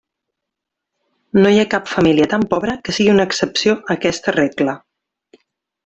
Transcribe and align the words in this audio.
No 1.43 1.51
hi 1.55 1.59
ha 1.63 1.67
cap 1.75 1.91
família 1.97 2.29
tan 2.33 2.47
pobra 2.55 2.77
que 2.89 2.97
sigui 2.99 3.13
una 3.17 3.29
excepció 3.31 3.79
a 3.81 3.85
aquesta 3.99 4.35
regla. 4.41 4.77